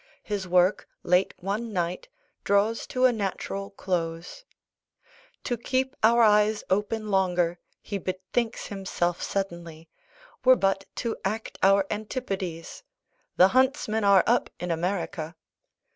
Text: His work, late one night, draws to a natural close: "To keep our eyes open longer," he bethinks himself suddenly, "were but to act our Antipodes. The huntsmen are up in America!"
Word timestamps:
His 0.23 0.47
work, 0.47 0.87
late 1.03 1.31
one 1.37 1.71
night, 1.71 2.09
draws 2.43 2.87
to 2.87 3.05
a 3.05 3.11
natural 3.13 3.69
close: 3.69 4.43
"To 5.43 5.55
keep 5.57 5.95
our 6.01 6.23
eyes 6.23 6.63
open 6.71 7.09
longer," 7.11 7.59
he 7.83 7.99
bethinks 7.99 8.65
himself 8.65 9.21
suddenly, 9.21 9.89
"were 10.43 10.55
but 10.55 10.85
to 10.95 11.17
act 11.23 11.59
our 11.61 11.85
Antipodes. 11.91 12.81
The 13.37 13.49
huntsmen 13.49 14.03
are 14.03 14.23
up 14.25 14.49
in 14.59 14.71
America!" 14.71 15.35